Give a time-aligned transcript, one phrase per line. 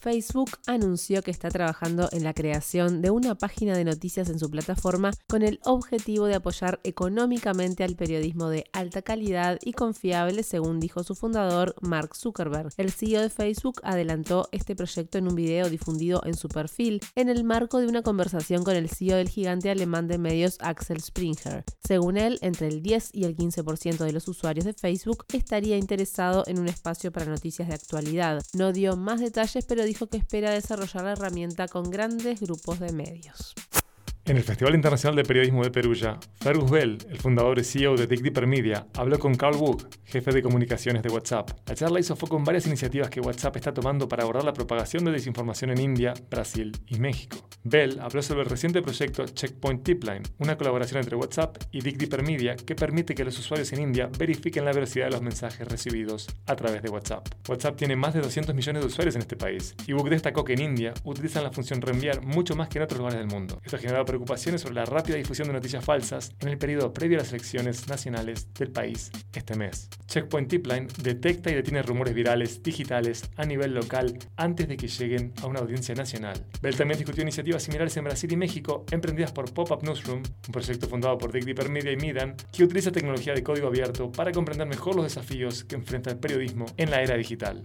[0.00, 4.50] Facebook anunció que está trabajando en la creación de una página de noticias en su
[4.50, 10.80] plataforma con el objetivo de apoyar económicamente al periodismo de alta calidad y confiable, según
[10.80, 12.72] dijo su fundador Mark Zuckerberg.
[12.78, 17.28] El CEO de Facebook adelantó este proyecto en un video difundido en su perfil en
[17.28, 21.62] el marco de una conversación con el CEO del gigante alemán de medios Axel Springer.
[21.84, 26.44] Según él, entre el 10 y el 15% de los usuarios de Facebook estaría interesado
[26.46, 28.42] en un espacio para noticias de actualidad.
[28.54, 32.92] No dio más detalles, pero dijo que espera desarrollar la herramienta con grandes grupos de
[32.92, 33.54] medios.
[34.26, 38.06] En el Festival Internacional de Periodismo de Perugia, Fergus Bell, el fundador y CEO de
[38.06, 41.50] Dick Deeper Media, habló con Carl Wook, jefe de comunicaciones de WhatsApp.
[41.66, 45.04] La charla hizo foco en varias iniciativas que WhatsApp está tomando para abordar la propagación
[45.04, 47.38] de desinformación en India, Brasil y México.
[47.64, 52.22] Bell habló sobre el reciente proyecto Checkpoint Tipline, una colaboración entre WhatsApp y Dick Deeper
[52.22, 56.28] Media que permite que los usuarios en India verifiquen la veracidad de los mensajes recibidos
[56.46, 57.26] a través de WhatsApp.
[57.48, 60.52] WhatsApp tiene más de 200 millones de usuarios en este país y Wook destacó que
[60.52, 63.60] en India utilizan la función reenviar mucho más que en otros lugares del mundo.
[63.64, 67.22] Esto ha preocupaciones sobre la rápida difusión de noticias falsas en el periodo previo a
[67.22, 69.88] las elecciones nacionales del país este mes.
[70.08, 75.32] Checkpoint Tipline detecta y detiene rumores virales digitales a nivel local antes de que lleguen
[75.42, 76.44] a una audiencia nacional.
[76.60, 80.88] Bell también discutió iniciativas similares en Brasil y México emprendidas por Pop-Up Newsroom, un proyecto
[80.88, 84.66] fundado por Dick Deeper Media y Midan, que utiliza tecnología de código abierto para comprender
[84.66, 87.62] mejor los desafíos que enfrenta el periodismo en la era digital.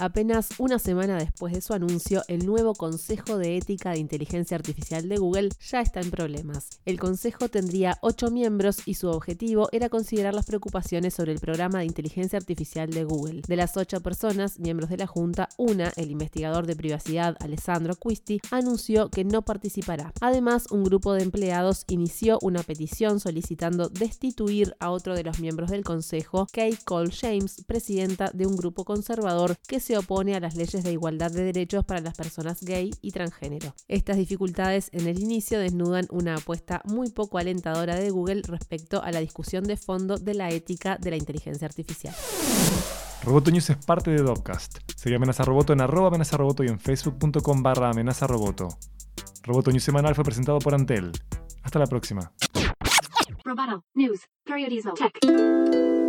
[0.00, 5.06] Apenas una semana después de su anuncio, el nuevo Consejo de Ética de Inteligencia Artificial
[5.10, 6.70] de Google ya está en problemas.
[6.86, 11.80] El Consejo tendría ocho miembros y su objetivo era considerar las preocupaciones sobre el programa
[11.80, 13.42] de inteligencia artificial de Google.
[13.46, 18.40] De las ocho personas, miembros de la Junta, una, el investigador de privacidad Alessandro Quisti,
[18.50, 20.14] anunció que no participará.
[20.22, 25.70] Además, un grupo de empleados inició una petición solicitando destituir a otro de los miembros
[25.70, 30.40] del Consejo, Kate Cole James, presidenta de un grupo conservador que se se opone a
[30.40, 33.74] las leyes de igualdad de derechos para las personas gay y transgénero.
[33.88, 39.10] Estas dificultades en el inicio desnudan una apuesta muy poco alentadora de Google respecto a
[39.10, 42.14] la discusión de fondo de la ética de la inteligencia artificial.
[43.24, 44.78] Roboto News es parte de Dopcast.
[44.94, 48.68] Sigue Amenaza Roboto en arroba amenaza roboto y en facebook.com barra amenaza roboto.
[49.42, 51.10] Roboto News semanal fue presentado por Antel.
[51.64, 52.30] Hasta la próxima.
[53.44, 53.84] Roboto.
[53.94, 54.20] News.
[54.44, 54.94] Periodismo.
[54.94, 55.99] Tech.